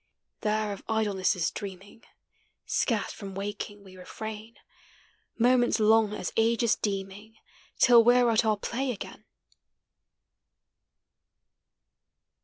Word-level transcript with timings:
There 0.39 0.73
of 0.73 0.83
idlenesses 0.87 1.51
dreaming, 1.51 2.03
Scarce 2.65 3.13
from 3.13 3.35
waking 3.35 3.83
we 3.83 3.95
refrain, 3.95 4.57
Moments 5.37 5.79
long 5.79 6.11
as 6.15 6.33
ages 6.35 6.75
deeming 6.75 7.35
Till 7.77 8.03
we? 8.03 8.19
re 8.19 8.33
at 8.33 8.43
our 8.43 8.57
play 8.57 8.89
again. 8.89 9.25